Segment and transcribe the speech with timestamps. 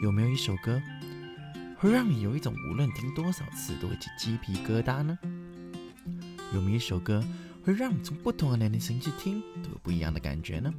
[0.00, 0.80] 有没有一首歌
[1.76, 5.18] 会让你有一种无论听多少次都会起鸡皮疙瘩呢？
[6.54, 7.22] 有没有一首歌
[7.62, 10.72] 会让你从不同的年龄层去听都有不一样的感觉呢？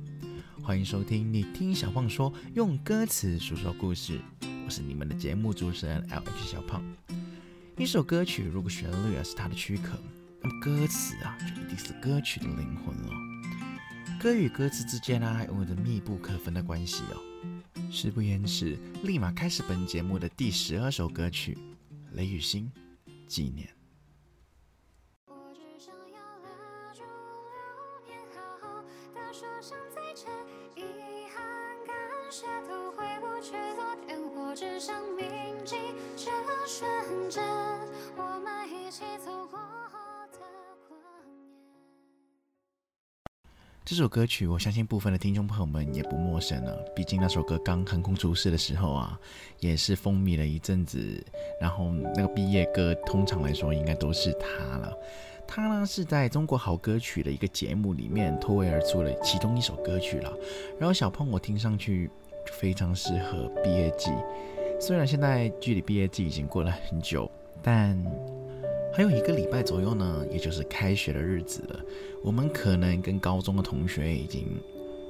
[0.64, 4.20] 欢迎收听你听小胖说，用歌词诉说故事。
[4.66, 6.84] 我是你们的节目主持人 L H 小胖。
[7.78, 10.00] 一首歌曲如果旋律啊是它的躯壳，
[10.42, 13.14] 那么歌词啊就一定是歌曲的灵魂了。
[14.20, 17.22] 歌与歌词之间啊有着密不可分的关系哦。
[17.92, 21.54] 事不延迟，立马开始本节目的第十二首歌曲
[22.14, 22.72] 《雷雨欣
[23.28, 23.68] 纪念》。
[25.28, 28.16] 我只想要拉住流年，
[43.92, 46.74] 这首歌曲，我相信部分的听众朋友们也不陌生了。
[46.96, 49.20] 毕竟那首歌刚横空出世的时候啊，
[49.60, 51.22] 也是风靡了一阵子。
[51.60, 54.98] 然后那个毕业歌，通常来说应该都是它了。
[55.46, 60.34] 它呢是在中国好歌曲的一个节目里面脱颖而出的其中一首歌曲了。
[60.80, 62.10] 然后小胖我听上去
[62.46, 64.10] 非常适合毕业季。
[64.80, 67.30] 虽然现在距离毕业季已经过了很久，
[67.62, 68.02] 但
[68.94, 71.80] 还有一个礼拜左右呢，也就是开学的日子了。
[72.22, 74.46] 我们可能跟高中的同学已经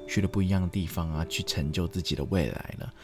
[0.06, 2.94] 去了不一样的地方啊，去成就自己的未来了。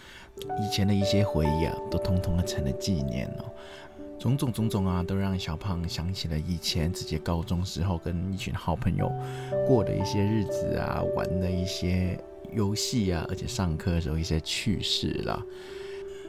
[0.61, 3.45] 以前的一些回忆啊，都通通的成了纪念哦。
[4.21, 9.11] 种种种种啊，都让小胖想起了以前自己高中时候跟一群好朋友
[9.67, 12.17] 过的一些日子啊，玩的一些
[12.53, 15.45] 游戏啊，而且上课的时候一些趣事啦。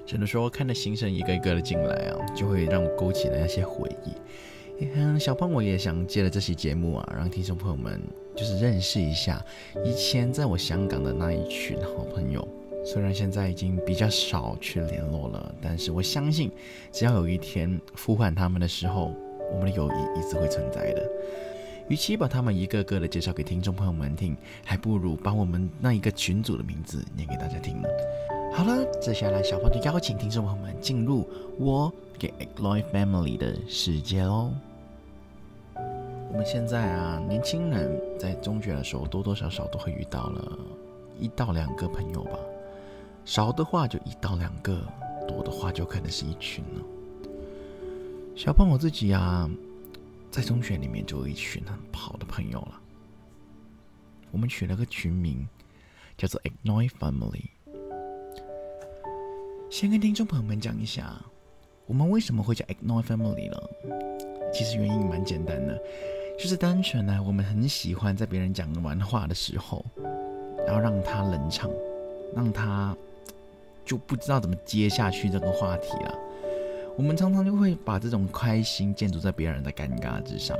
[0.10, 4.84] 只能说看着新生一个一个的进来啊，就会让我勾起了那些回忆。
[4.96, 8.02] 嗯，小胖我也想借着这期节目啊，让听众朋友们
[8.36, 9.40] 就是认识一下
[9.86, 12.48] 以前在我香港的那一群好朋友。
[12.84, 16.52] 虽然现在已经比较少去联络了，但是我相信，
[16.92, 19.14] 只要有一天呼唤他们的时候，
[19.52, 21.08] 我们的友谊一直会存在的。
[21.88, 27.88] 与其把他们一个个的介绍给听众朋友们听，还不如把我们那一个群组的名字念给大家听呢。
[28.52, 31.28] 好了，接下来小胖就邀请听众朋友们进入
[31.58, 34.52] 我给 Lloyd Family 的世界喽。
[35.76, 40.60] 我们现在啊，年轻人在中学的时候多多少少都会遇到了
[41.18, 42.38] 一到两个朋友吧，
[43.24, 44.82] 少的话就一到两个，
[45.28, 46.82] 多的话就可能是一群了。
[48.36, 49.50] 小胖我自己啊，
[50.32, 52.82] 在中学里面就有一群很好的朋友了，
[54.32, 55.48] 我们取了个群名
[56.18, 57.44] 叫做 Ignore Family。
[59.70, 61.14] 先跟听众朋友们讲一下，
[61.86, 63.58] 我们为什么会叫 Ignore Family 呢？
[64.52, 65.80] 其实原因蛮简单的，
[66.40, 69.86] 就是单纯呢，我们很喜欢在别人讲完话的时候，
[70.66, 71.70] 然后让他冷场，
[72.36, 72.98] 让他
[73.86, 76.18] 就不知道怎么接下去这个话题了。
[76.98, 80.58] 我们常常就会把这种开心建筑在别人的尴尬之上。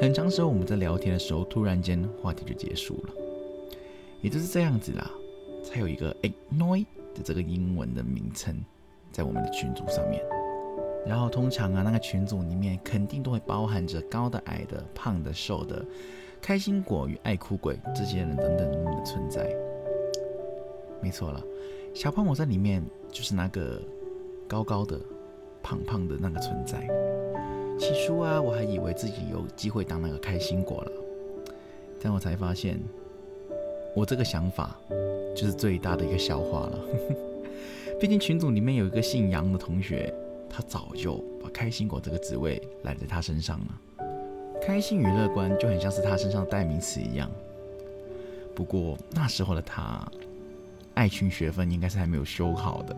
[0.00, 3.12] 很长时候我们在聊天的时候，突然间话题就结束了，
[4.22, 5.10] 也就是这样子啦，
[5.62, 8.62] 才有一个 Ignore 的这个英文的名称
[9.10, 10.22] 在我们的群组上面。
[11.06, 15.84] 然后通常啊，那个群组里面肯定都会包含着高的、矮的、胖的、瘦的、
[16.42, 19.48] 开心果与爱哭鬼这些人等等的存在。
[21.00, 21.40] 没错了，
[21.94, 23.80] 小胖我在里面就是那个
[24.48, 24.98] 高高的、
[25.62, 26.80] 胖胖的那个存在。
[27.78, 30.92] 起初啊，我还以为自己有机会当那个开心果了，
[32.02, 32.80] 但我才发现，
[33.96, 34.76] 我这个想法
[35.34, 36.78] 就是最大的一个笑话了。
[37.98, 40.12] 毕竟群组里面有一个姓杨的同学。
[40.48, 43.66] 他早就把开心果这个职位揽在他身上了，
[44.62, 47.30] 开心与乐观就很像是他身上的代名词一样。
[48.54, 50.10] 不过那时候的他，
[50.94, 52.96] 爱群学分应该是还没有修好的。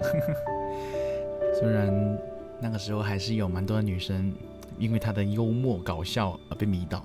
[1.59, 2.19] 虽然
[2.61, 4.33] 那个时候还是有蛮多的女生
[4.79, 7.03] 因为他的幽默搞笑而被迷倒。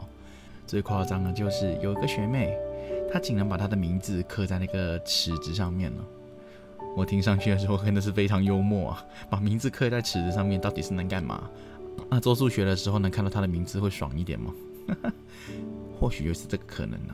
[0.68, 2.56] 最夸张的就是有一个学妹，
[3.14, 6.04] 他竟然把他的名字刻在那个尺子上面了。
[6.98, 9.06] 我听上去的时候真的是非常幽默啊！
[9.30, 11.48] 把名字刻在尺子上面，到底是能干嘛？
[12.10, 14.52] 那做数学的时候能看到他的名字会爽一点吗？
[16.00, 17.14] 或许就是这个可能呢。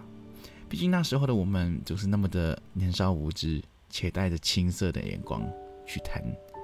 [0.70, 5.46] 毕竟那时候的我们就是那么的年少无知，且带着青涩的眼光
[5.86, 6.24] 去谈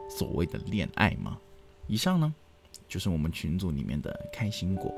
[0.10, 1.38] 所谓的恋爱嘛。
[1.88, 2.34] 以上呢，
[2.88, 4.96] 就是我们群组里面的开心果。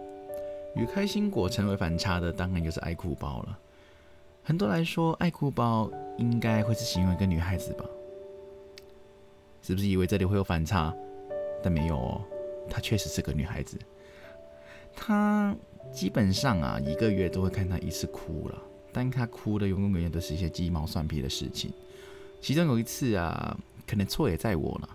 [0.76, 3.60] 与开心果成为反差的，当然就是爱哭包了。
[4.48, 7.84] 很多来说，爱哭包应该会是形容一个女孩子吧？
[9.62, 10.96] 是不是以为这里会有反差？
[11.62, 12.22] 但没有哦，
[12.70, 13.78] 她确实是个女孩子。
[14.96, 15.54] 她
[15.92, 18.58] 基本上啊，一个月都会看她一次哭了，
[18.94, 21.70] 但她哭的永永远远都是一些鸡毛蒜皮的事情。
[22.40, 24.90] 其中有一次啊，可能错也在我了，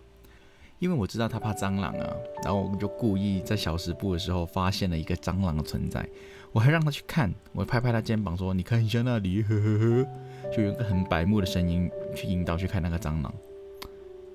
[0.78, 6.08] 因为我知道他怕蟑螂啊，然后我们就故意在小食部的时候发现了一个蟑螂的存在，
[6.52, 10.06] 我还让他去看，我拍拍他肩膀说：“你看一下那里，呵呵呵。”
[10.54, 13.32] 就有一个很白目的声音去引导去看那个蟑螂，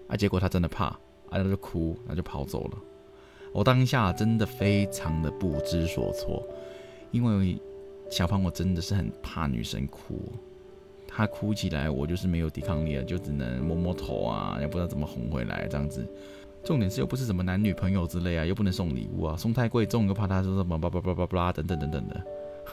[0.08, 1.00] 啊，结果他真的怕，啊，
[1.30, 2.78] 他就哭，那就跑走了。
[3.54, 6.44] 我当下真的非常的不知所措，
[7.12, 7.62] 因为
[8.10, 10.20] 小胖我真的是很怕女生哭。
[11.08, 16.08] 他哭起来，我就是没有抵抗力了，就只能摸摸头啊，也不知道怎么哄回来这样子。
[16.68, 22.22] 重点是又不是什么男女朋友之类啊，又不能送礼物啊，送太贵重又怕他说什么叭叭叭叭叭等等等等的，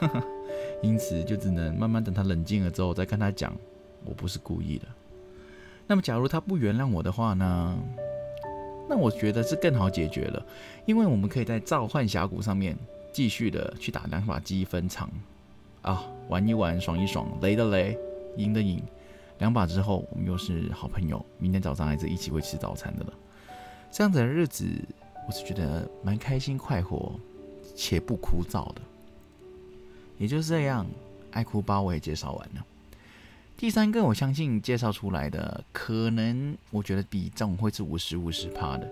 [0.83, 3.55] 因此就只能慢慢等他冷静了之后再跟他讲，
[4.03, 4.85] 我不是故意的。
[5.87, 7.77] 那么假如他不原谅我的话呢？
[8.89, 10.45] 那我觉得是更好解决了，
[10.85, 12.77] 因为我们可以在召唤峡谷上面
[13.13, 15.09] 继续的去打两把积分场
[15.81, 17.97] 啊，玩一玩，爽一爽，雷的雷。
[18.35, 18.83] 赢的赢，
[19.37, 21.25] 两把之后，我们又是好朋友。
[21.37, 23.13] 明天早上还是一起会吃早餐的了。
[23.97, 24.65] 这样子的日子，
[25.25, 27.17] 我是觉得蛮开心、快活
[27.77, 28.81] 且不枯燥的。
[30.17, 30.85] 也就是这样，
[31.31, 32.65] 爱哭包我也介绍完了。
[33.55, 38.85] 第三个，我相信介绍出来的，可能我觉得比重会是五十五十趴的，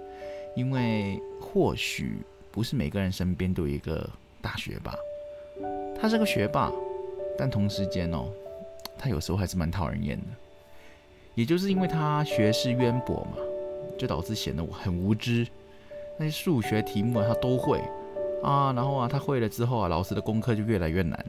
[0.56, 4.10] 因为或许不是每个人身边都有一个
[4.42, 4.96] 大学霸。
[6.00, 6.72] 他是个学霸，
[7.38, 8.32] 但同时间哦。
[8.98, 10.28] 他有时候还是蛮讨人厌的，
[11.36, 13.36] 也就是因为他学识渊博嘛，
[13.98, 15.48] 就导致显得我很无知。
[16.18, 17.80] 那些数学题目啊，他都会
[18.44, 21.26] 啊，然后啊，他会了之后啊，老师的功课就越来越难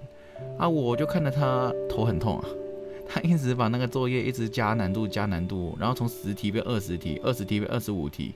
[0.58, 2.44] 啊，我就看着他头很痛啊。
[3.08, 8.34] 他一直把那个作业一直加难度，加难度，然后从十题变二十题，二十题变二十五题，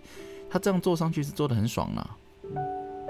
[0.51, 2.17] 他这样做上去是做的很爽啊。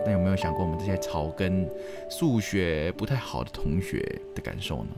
[0.07, 1.69] 那有没有想过我们这些草根
[2.09, 4.01] 数学不太好的同学
[4.35, 4.91] 的感受呢？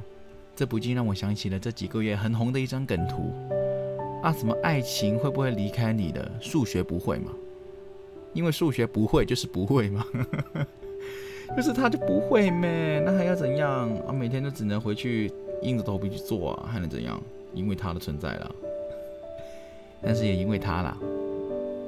[0.54, 3.32] 这不禁让我想起了这几个月很红的一张梗图
[4.22, 6.30] 啊，什么爱情会不会离开你的？
[6.40, 7.32] 数学不会吗？
[8.32, 10.06] 因为数学不会就是不会嘛，
[11.56, 13.00] 就是他就不会咩？
[13.04, 14.12] 那还要怎样啊？
[14.12, 15.32] 每天都只能回去
[15.62, 17.20] 硬着头皮去做啊，还能怎样？
[17.54, 18.54] 因为他的存在了，
[20.02, 20.96] 但是也因为他啦，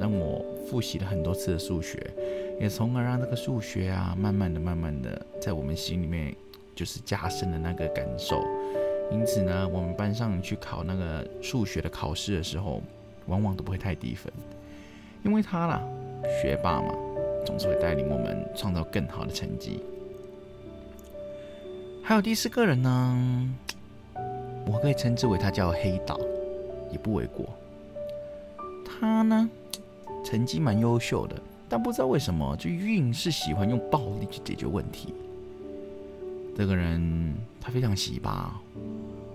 [0.01, 1.99] 让我复习了很多次的数学，
[2.61, 6.35] 也从而让这个数学啊，慢慢的、慢慢的在我们心里面。
[6.75, 8.43] 就是加深了那个感受，
[9.13, 12.83] 因此呢，我们班上去考那个数学的考试的时候，
[13.27, 14.33] 往往都不会太低分，
[15.23, 15.83] 因为他啦，
[16.41, 16.95] 学霸嘛，
[17.45, 19.85] 总是会带领我们创造更好的成绩。
[22.03, 23.49] 还有第四个人呢，
[24.67, 26.19] 我可以称之为他叫黑岛，
[26.91, 27.47] 也不为过。
[28.85, 29.49] 他呢，
[30.25, 31.37] 成绩蛮优秀的，
[31.69, 35.15] 但不知道为什么，就硬是喜欢用暴力去解决问题。
[36.55, 38.49] 这个人他非常奇葩，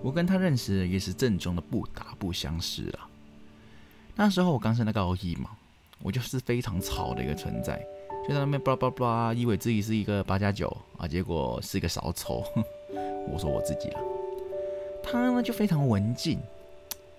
[0.02, 3.10] 我跟他认识也是正宗的不打不相识啊。
[4.14, 5.50] 那时候我刚升那高一嘛，
[6.02, 7.84] 我就是非常吵的一个存在，
[8.26, 12.44] 就在那边叭叭叭，以为自己是一个八加九啊，结果是一个小丑。
[13.30, 14.00] 我说我自己了，
[15.02, 16.38] 他呢就非常文静，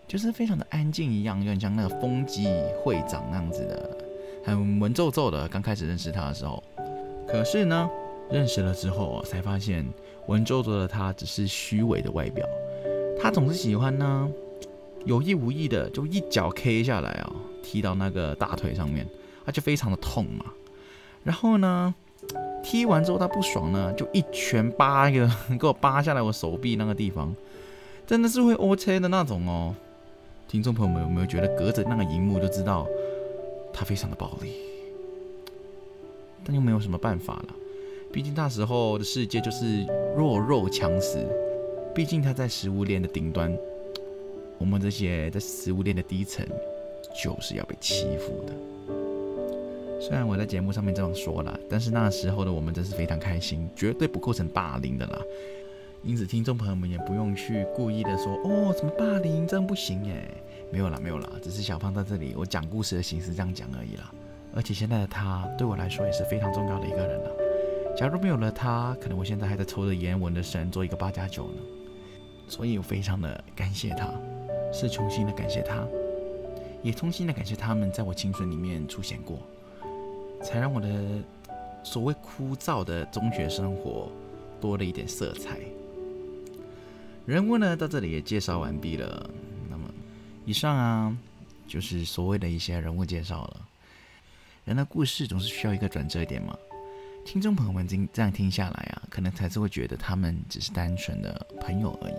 [0.08, 2.48] 就是非常的安静一样，有点像那个风纪
[2.84, 3.98] 会长那样子的，
[4.46, 5.48] 很文绉绉的。
[5.50, 6.64] 刚开始认识他的时候，
[7.28, 7.90] 可是呢。
[8.32, 9.86] 认识了之后啊，才发现
[10.28, 12.46] 文绉绉的他只是虚伪的外表。
[13.22, 14.30] 他总是喜欢呢，
[15.06, 19.06] 有意无意的就一脚 K 下来啊，踢到那个大腿上面，
[19.46, 20.46] 他就非常的痛嘛。
[21.24, 21.94] 然后呢，
[22.64, 27.36] 踢完之后他不爽呢，就一拳扒一个给我扒下来我手臂那个地方，
[28.08, 29.76] 真的是会 O C 的那种哦。
[30.48, 32.88] 听众朋友们有没有觉得隔着那个荧幕就知道
[33.74, 34.54] 他非常的暴力？
[36.46, 37.50] 但又没有什么办法了。
[38.12, 39.86] 毕竟那时候的世界就是
[40.18, 41.26] 弱肉强食，
[41.94, 43.56] 毕竟他在食物链的顶端，
[44.58, 46.46] 我们这些在食物链的低层
[47.24, 48.54] 就是要被欺负的。
[50.02, 55.22] 虽然我在节目上面这样说了，但是那时候的我们真是非常开心，绝对不构成霸凌的啦。
[56.04, 60.24] 因此，听众朋友们也不用去故意的说哦，怎么霸凌这样不行耶？
[60.72, 64.12] 没有啦，没有啦，只是小胖在这里我讲故事的形式这样讲而已啦。
[64.56, 67.32] 而且现在的他对我来说也是非常重要的一个人了。
[68.00, 71.62] 假如没有了他，可能我现在还在抽着颜文的神做一个八加九呢。
[72.48, 74.10] 所以我非常的感谢他，
[74.72, 75.86] 是衷心的感谢他，
[76.82, 79.40] 也衷心的感谢他们在我青春里面出现过，
[80.42, 80.88] 才让我的
[81.84, 84.10] 所谓枯燥的中学生活
[84.62, 85.60] 多了一点色彩。
[87.26, 89.30] 人物呢到这里也介绍完毕了，
[89.70, 89.84] 那么
[90.46, 91.18] 以上啊
[91.68, 93.58] 就是所谓的一些人物介绍了。
[94.64, 96.58] 人的故事总是需要一个转折点嘛。
[97.26, 102.16] 听众朋友们，这这样听下来啊，可能才是会觉得他们只是单纯的朋友而已。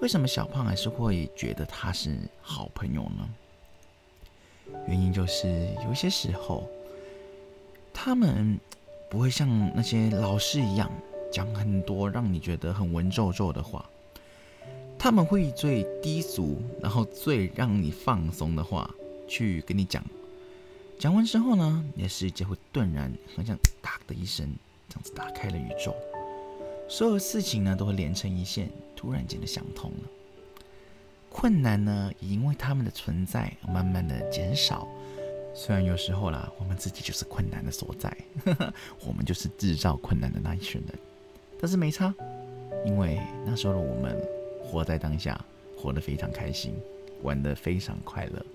[0.00, 3.28] 为什么小胖还是会觉得他是好朋友呢？
[4.88, 6.66] 原因就是有些时候，
[7.92, 8.58] 他们
[9.10, 10.90] 不会像那些老师一样
[11.30, 13.84] 讲很多让你觉得很文绉绉的话，
[14.98, 18.90] 他们会以最低俗，然后最让你放松的话
[19.28, 20.02] 去跟你讲。
[21.02, 24.46] 讲完之后呢，你的世界会顿然好像“哒”的一声，
[24.88, 25.92] 这样子打开了宇宙，
[26.88, 30.08] 所有事情呢都会连成一线，突然间的想通了。
[31.28, 34.86] 困难呢，也因为他们的存在慢慢的减少。
[35.52, 38.16] 虽然有时候啦，我们自己就是困难的所在，
[39.04, 40.96] 我们就是制造困难的那一群人，
[41.60, 42.14] 但是没差，
[42.86, 44.16] 因为那时候的我们
[44.62, 45.44] 活在当下，
[45.76, 46.72] 活得非常开心，
[47.24, 48.46] 玩得非常快乐。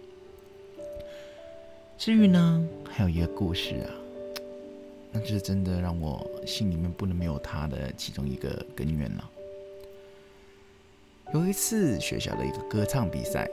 [1.98, 3.90] 至于呢，还有一个故事啊，
[5.12, 9.30] 那就是真的让我心里面不能没有他的其中一个根源了。
[11.34, 13.50] 有一次学校的一个歌唱比赛，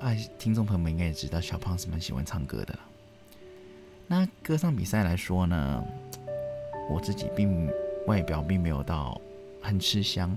[0.00, 2.78] 啊，听众朋友们应该也知道，小胖是蛮喜欢唱歌的。
[4.06, 5.84] 那歌唱比赛来说呢，
[6.88, 7.68] 我自己并
[8.06, 9.20] 外表并没有到
[9.60, 10.34] 很吃香，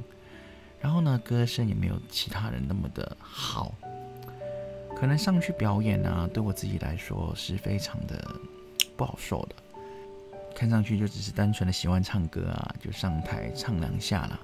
[0.79, 3.73] 然后呢，歌声也没有其他人那么的好，
[5.01, 8.39] 可能上去表演呢，对我自己来说是非常的
[8.95, 9.55] 不好受的。
[10.55, 14.39] 看上去就只是单纯的喜欢唱歌啊，就上台唱两下啦。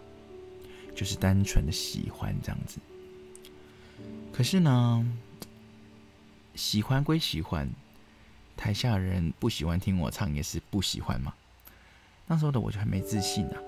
[0.95, 2.79] 就是单纯的喜欢这样子，
[4.33, 5.05] 可是呢，
[6.55, 7.69] 喜欢归喜欢，
[8.55, 11.31] 台下人不喜欢听我唱也是不喜欢嘛。
[12.25, 13.61] 那时候的我就很没自信啊。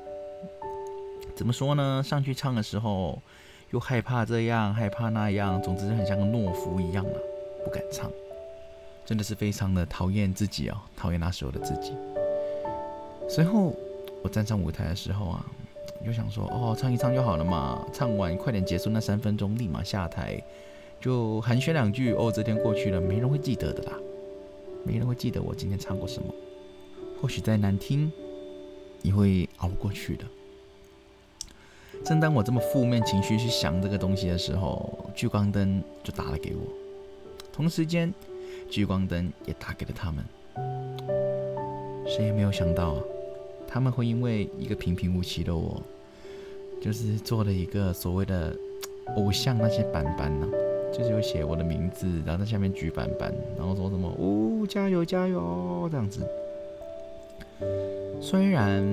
[1.35, 2.01] 怎么说呢？
[2.03, 3.21] 上去唱的时候
[3.71, 7.17] 又害怕这样害怕那样，总之很像个懦夫一样啊，
[7.63, 8.09] 不敢唱，
[9.05, 11.93] 真的是非常的讨厌自己哦，讨厌那时候的自己。
[13.27, 13.75] 随后
[14.23, 15.45] 我站上舞台的时候啊。
[16.01, 20.41] 你就想说哦，唱一唱就好了嘛，唱完快点结束那三分钟，立马下台，
[21.01, 22.31] 就寒暄两句哦。
[22.33, 23.97] 这天过去了，没人会记得的啦，
[24.85, 26.33] 没人会记得我今天唱过什么。
[27.19, 28.09] 或许再难听，
[29.01, 30.23] 你会熬过去的。
[32.05, 36.61] 正当我这么负面情绪去想这个东西的时候，聚光灯就打了给我，
[37.53, 38.11] 同时间
[38.69, 40.23] 聚光灯也打给了他们。
[42.07, 43.03] 谁也没有想到啊。
[43.67, 45.79] 他们会因为一个平平无奇的我，
[46.81, 48.51] 就是做了一个所谓的
[49.15, 50.47] 偶像那些板板呢，
[50.91, 56.21] 就是有写我的名字，然后在下面举板板，然后说什么“哦，加油加油”这样子。
[58.19, 58.83] 虽然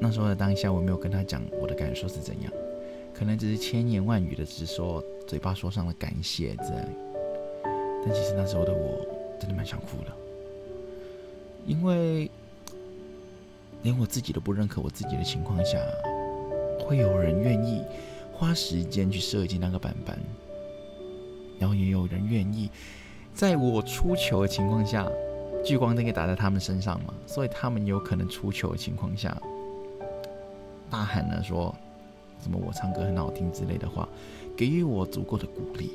[0.00, 2.52] 那时候的当下我没有跟他讲我的感受是怎样，
[3.14, 6.88] 可能只是千言万语的只说嘴巴说上了感谢这样，
[8.04, 9.04] 但其实那时候的我
[9.40, 10.12] 真的蛮想哭的，
[11.66, 12.30] 因为。
[13.84, 15.78] 连我自己都不认可我自己的情况下，
[16.80, 17.80] 会有人愿意
[18.32, 20.18] 花时间去设计那个板板，
[21.60, 22.68] 然后也有人愿意
[23.32, 25.08] 在我出球的情况下，
[25.64, 29.40] 聚光灯给打在他们身上嘛，所以他们有可能出球的情况下，
[30.90, 31.74] 大喊了说
[32.42, 34.08] 什么我唱歌很好听之类的话，
[34.56, 35.90] 给予我足够的鼓励。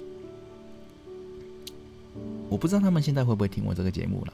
[2.50, 4.33] 我不知道他们现在会不会听我这个节目了。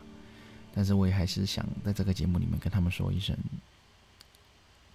[0.76, 3.36] 但是我也还是想在这个节目里面跟他们说一声：，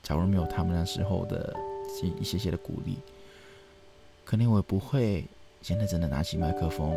[0.03, 1.55] 假如没有他们那时候的
[2.03, 2.97] 一一些些的鼓励，
[4.25, 5.25] 可能我也不会
[5.63, 6.95] 现在真的拿起麦克风，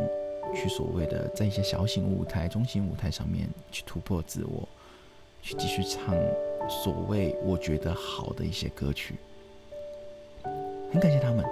[0.55, 4.67] 去所谓的在一些小型舞台、中型舞台上面去突破自我，
[5.41, 6.15] 去继续唱
[6.69, 9.15] 所谓我觉得好的一些歌曲。
[10.91, 11.45] 很感谢他们，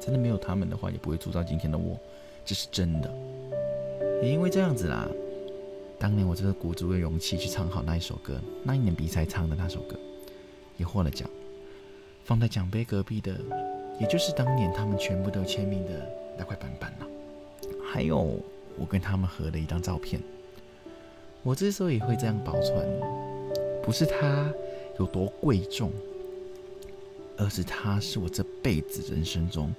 [0.00, 1.98] 真的没有他们的话，也不会铸造今天的我，
[2.44, 3.10] 这是真的。
[4.22, 5.08] 也因为这样子啦。
[5.98, 9.96] 当年我真的鼓足了勇气去唱好那一首歌，那一年比赛唱的那首歌
[10.76, 11.28] 也获了奖。
[12.24, 13.34] 放在奖杯隔壁的，
[13.98, 15.92] 也就是当年他们全部都签名的
[16.36, 17.06] 那块板板了。
[17.82, 18.38] 还有
[18.78, 20.20] 我跟他们合的一张照片。
[21.42, 22.86] 我之所以会这样保存，
[23.86, 24.52] 不是它
[24.98, 25.92] 有多贵重，
[27.36, 29.72] 而是它是我这辈子人生中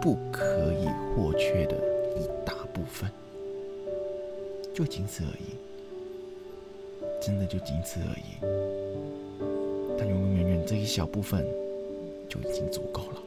[0.00, 1.76] 不可以或缺的
[2.18, 3.08] 一大部分。
[4.74, 5.54] 就仅此而已，
[7.24, 8.40] 真的就仅此而已。
[9.96, 11.46] 但永永远远这一小部分
[12.28, 13.22] 就已经足够了。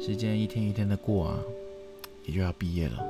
[0.00, 1.42] 时间一天一天的过啊，
[2.24, 3.04] 也就要毕业了。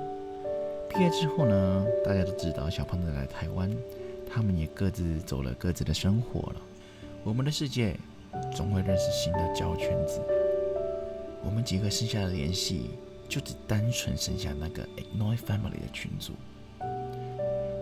[0.89, 3.71] 毕业之后呢，大家都知道小胖子来台湾，
[4.33, 6.57] 他们也各自走了各自的生活了。
[7.25, 7.97] 我们的世界
[8.55, 10.21] 总会认识新的交圈子。
[11.45, 12.91] 我们几个剩下的联系，
[13.29, 16.33] 就只单纯剩下那个 Ignore Family 的群组。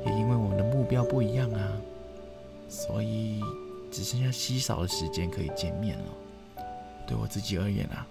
[0.07, 1.73] 也因为我们的目标不一样啊，
[2.69, 3.43] 所以
[3.91, 6.65] 只剩下稀少的时间可以见面了。
[7.07, 8.07] 对我自己而言啊，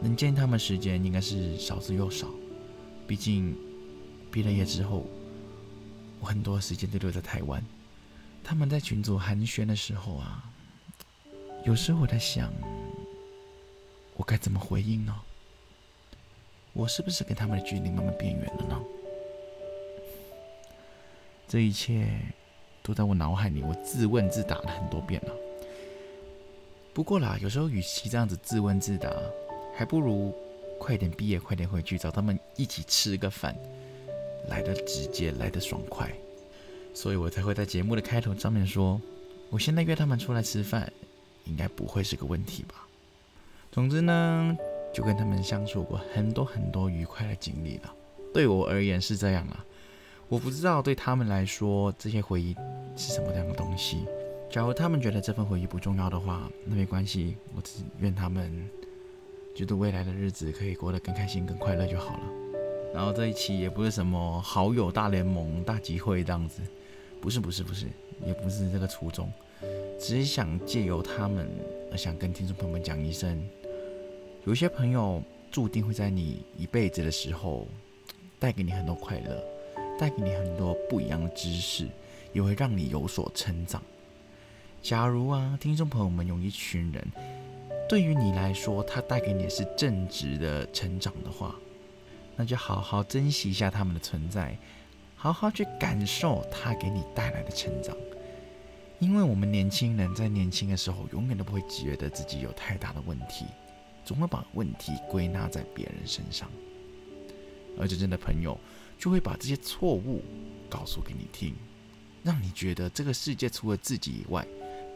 [0.00, 2.26] 能见他们时间应该是少之又少，
[3.06, 3.56] 毕竟
[4.30, 5.04] 毕了业之后，
[6.22, 7.60] 我很多时间都留在台湾。
[8.44, 10.44] 他们在群组寒暄的时候啊，
[11.64, 12.52] 有时候我在想，
[14.14, 15.20] 我该怎么回应呢？
[16.72, 18.80] 我是不是跟他们的距离慢慢变远了呢？
[21.48, 22.08] 这一切
[22.84, 25.34] 都在我脑海里，我自问自答了很多遍了。
[26.94, 29.10] 不过啦，有时候与其这样子自问自答，
[29.74, 30.32] 还不如
[30.78, 33.56] 快点毕业，快点回去找他们一起吃个饭，
[34.48, 36.12] 来的直接，来的爽快。
[36.94, 39.00] 所以我才会在节目的开头上面说，
[39.50, 40.92] 我现在约他们出来吃饭，
[41.44, 42.86] 应该不会是个问题吧。
[43.70, 44.56] 总之呢，
[44.92, 47.94] 就跟他们相处过很多很多愉快的经历了。
[48.34, 49.64] 对我而言是这样啊，
[50.28, 52.54] 我不知道对他们来说这些回忆
[52.96, 54.04] 是什么样的东西。
[54.50, 58.68] 假如他们觉得这份回忆不重要的话，那没关系，我只愿他们
[59.56, 62.22] 觉得未来的日子可以过得更开心、更快乐就好了。
[62.94, 66.60] 然后这一期也不是什么好友大联盟大集会这样子。
[67.20, 67.86] 不是不是不是，
[68.26, 69.30] 也不是这个初衷，
[69.96, 71.48] 只是想借由他们，
[71.96, 73.40] 想跟听众朋友们讲一声，
[74.44, 77.68] 有些朋友注定会在你一辈子的时候，
[78.40, 79.40] 带给你很多快乐，
[80.00, 81.86] 带给你很多不一样的知识，
[82.32, 83.80] 也会让你有所成长。
[84.82, 87.06] 假如啊，听众朋友们有一群人，
[87.88, 91.54] 对于你来说，他带给你的是正直的成长的话，
[92.36, 94.56] 那就好好珍惜一下他们的存在。
[95.14, 97.96] 好好去感受他给你带来的成长，
[98.98, 103.46] 因为我们年轻人在年轻的时候，永远都不会觉得自己有太大的问题，
[104.04, 106.50] 总会把问题归纳在别人身上，
[107.78, 108.58] 而真正的朋友
[108.98, 110.24] 就会把这些错误
[110.68, 111.54] 告诉给你听，
[112.24, 114.44] 让你觉得这个世界除了自己以外，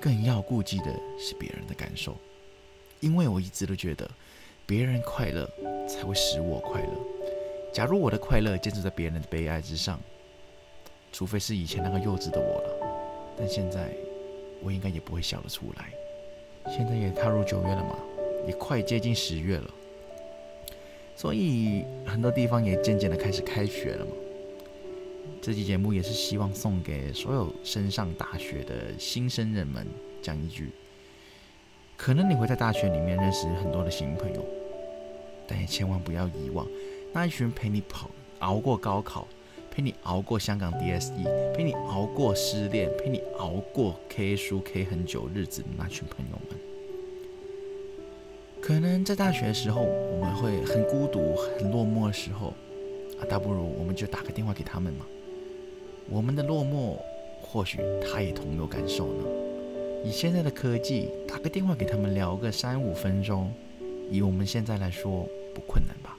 [0.00, 2.16] 更要顾忌的是别人的感受，
[2.98, 4.10] 因为我一直都觉得，
[4.66, 5.48] 别人快乐
[5.88, 7.15] 才会使我快乐，
[7.76, 10.00] 假如我的快乐建筑在别人的悲哀之上。
[11.12, 13.90] 除非是以前那个幼稚的我了，但现在
[14.62, 15.92] 我应该也不会笑得出来。
[16.70, 17.98] 现在也踏入九月了嘛，
[18.46, 19.70] 也快接近十月了，
[21.14, 24.12] 所以很多地方也渐渐的开始开学了嘛。
[25.40, 29.86] 这期节目也是希望送给所有升上大学的新生人们
[30.22, 30.70] 讲一句：
[31.96, 34.44] 可能你会在大学里面认识很多的新朋友，
[35.46, 36.66] 但也千万不要遗忘
[37.12, 39.26] 那一群陪你跑熬过高考。
[39.68, 46.58] 陪你熬过香港 DSE，陪你熬过失恋，陪你熬过 K 书 K 很久日子的那群朋友们，
[48.62, 52.54] 可能在大学的时候我们会很孤独、很落寞的时候，
[53.20, 55.04] 啊，倒不如我们就打个电话给他们嘛。
[56.08, 56.96] 我们的落寞，
[57.42, 59.24] 或许他也同有感受呢。
[60.02, 63.52] 以现在的科技，打个电话给他们聊个三五分钟，
[64.10, 66.15] 以我们现在来说不困难吧。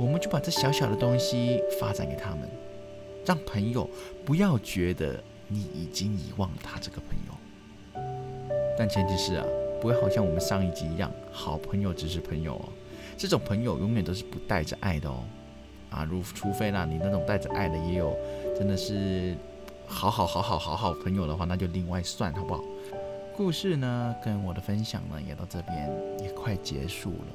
[0.00, 2.48] 我们就把这小小的东西发展给他们，
[3.22, 3.86] 让朋友
[4.24, 8.02] 不要觉得你已经遗忘了他这个朋友。
[8.78, 9.44] 但前提是啊，
[9.78, 12.68] 不会好像我们上一集一样，好朋友只是朋友哦。
[13.18, 15.22] 这种朋友永远都是不带着爱的哦。
[15.90, 18.16] 啊，如除非啦，你那种带着爱的也有，
[18.56, 19.36] 真的是
[19.86, 22.64] 好好好好好好朋友的话，那就另外算好不好？
[23.36, 27.26] 故事呢，跟我的分享呢，也到这边也快结束了。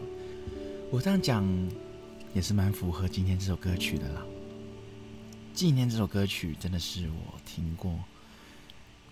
[0.89, 1.45] 我这样讲。
[2.35, 4.21] 也是蛮符合今天这首歌曲的啦。
[5.53, 7.97] 纪念这首歌曲真的是我听过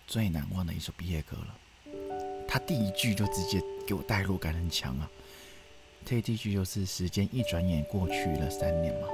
[0.06, 1.58] 最难忘的一首毕业歌了。
[2.46, 5.10] 他第一句就直接给我代入感很强啊。
[6.04, 9.08] 这第一句就是“时间一转眼过去了三年嘛”，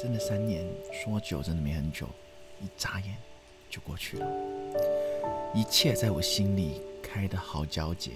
[0.00, 2.08] 真的三年说久真的没很久，
[2.58, 3.14] 一眨眼
[3.68, 4.26] 就过去了。
[5.54, 8.12] 一切在我心里开的好皎洁，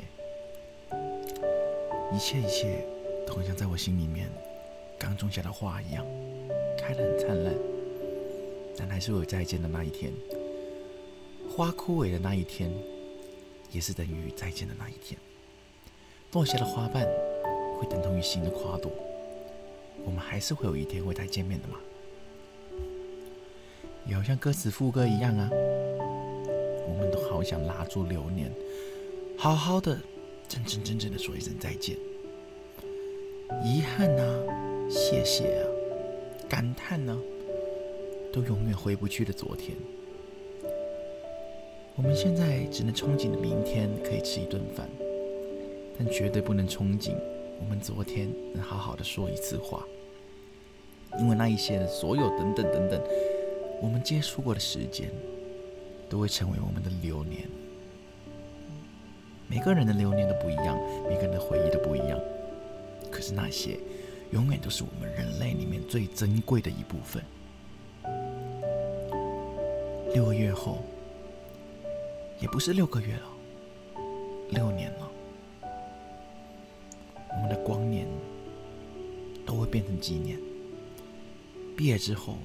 [2.10, 2.82] 一切一切
[3.26, 4.32] 都像在我心里面。
[4.98, 6.04] 刚种下的花一样，
[6.78, 7.54] 开得很灿烂，
[8.76, 10.12] 但还是会有再见的那一天。
[11.50, 12.70] 花枯萎的那一天，
[13.70, 15.18] 也是等于再见的那一天。
[16.32, 17.06] 落下的花瓣
[17.78, 18.90] 会等同于新的花朵，
[20.04, 21.78] 我们还是会有一天会再见面的嘛？
[24.06, 28.50] 也好像歌词副歌一样啊，我们都好想拉住流年，
[29.38, 29.98] 好好的、
[30.48, 31.96] 真真正正的说一声再见。
[33.62, 34.53] 遗憾啊。
[34.96, 35.66] 谢谢啊，
[36.48, 37.18] 感叹呢，
[38.32, 39.76] 都永远回不去的昨天。
[41.96, 44.88] 我们现在只能憧憬着明天可以吃一顿饭，
[45.98, 47.12] 但绝对不能憧憬
[47.60, 49.84] 我们昨天能好好的说一次话。
[51.18, 53.02] 因为那一些所有等等等等，
[53.82, 55.10] 我们接触过的时间，
[56.08, 57.48] 都会成为我们的流年。
[59.48, 60.78] 每个人的流年都不一样，
[61.08, 62.16] 每个人的回忆都不一样。
[63.10, 63.76] 可是那些。
[64.34, 67.24] 永远都是我们人类里面最珍贵的一部分。
[70.12, 70.84] 六个月后，
[72.40, 73.28] 也不是六个月了，
[74.50, 75.08] 六年了，
[77.30, 78.08] 我们的光年
[79.46, 80.36] 都会变成几年。
[81.76, 82.38] 毕业之后，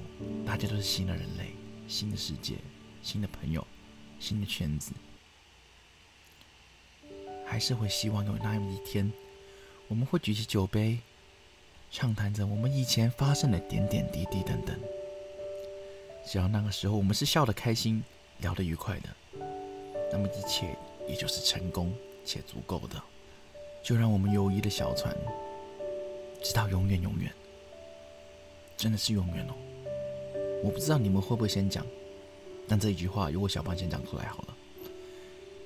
[0.46, 1.50] 大家都是新的人类，
[1.88, 2.54] 新的世界，
[3.02, 3.66] 新的朋友，
[4.20, 4.92] 新的圈子，
[7.44, 9.12] 还是会希望有那么一天，
[9.88, 11.00] 我们会举起酒杯，
[11.90, 14.78] 畅谈着我们以前发生的点点滴滴等等。
[16.24, 18.02] 只要那个时候我们是笑得开心、
[18.38, 19.08] 聊得愉快的，
[20.12, 20.76] 那么一切
[21.08, 21.92] 也就是成功
[22.24, 23.02] 且足够的。
[23.82, 25.16] 就让我们友谊的小船，
[26.42, 27.32] 直到永远永远，
[28.76, 29.54] 真的是永远哦。
[30.62, 31.84] 我不知道你们会不会先讲，
[32.68, 34.56] 但这一句话由我小胖先讲出来好了。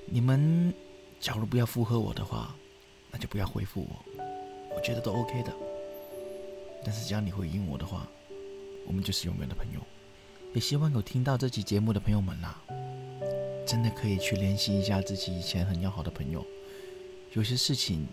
[0.06, 0.72] 你们
[1.20, 2.54] 假如不要附和我的话，
[3.10, 4.22] 那就不要回复我，
[4.74, 5.52] 我觉得都 OK 的。
[6.84, 8.06] 但是只要你回应我的话，
[8.86, 9.80] 我们就是永远的朋友。
[10.52, 12.62] 也希望有听到这期节目的朋友们啦，
[13.66, 16.44] 真的可以去联系一下自己以前很要好的朋友。
[17.32, 18.06] 有些事情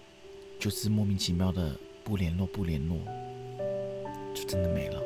[0.60, 2.98] 就是莫名其妙的不联络，不联络，
[4.34, 5.00] 就真的没了。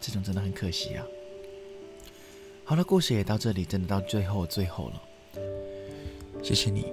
[0.00, 1.04] 这种真的很可惜啊。
[2.64, 5.02] 好了，故事也到这里，真的到最后最后了。
[6.42, 6.86] 谢谢你，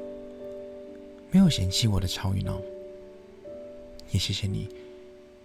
[1.32, 2.62] 没有嫌弃我的超语闹，
[4.12, 4.68] 也谢谢你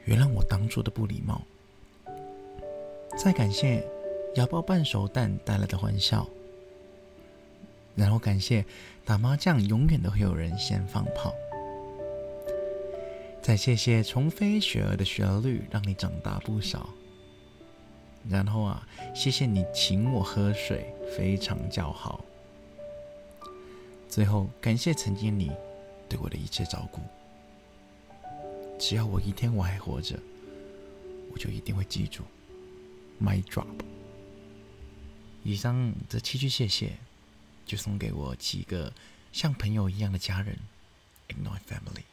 [0.09, 1.43] 原谅我当初的不礼貌。
[3.19, 3.87] 再感谢
[4.37, 6.27] 咬爆半熟蛋带来的欢笑，
[7.95, 8.65] 然后感谢
[9.05, 11.35] 打麻将永远都会有人先放炮。
[13.43, 16.89] 再谢谢虫飞雪儿的旋律让你长大不少。
[18.31, 22.25] 然后啊，谢谢你请我喝水，非常叫好。
[24.09, 25.51] 最后感谢曾经你
[26.09, 27.01] 对我的一切照顾。
[28.79, 30.19] 只要我一天我还活着，
[31.33, 32.23] 我就一定会记住。
[33.21, 33.67] My drop。
[35.43, 36.97] 以上这七句谢谢，
[37.67, 38.93] 就送给我几个
[39.33, 40.57] 像朋友一样的家人
[41.29, 42.05] ，Ignore family。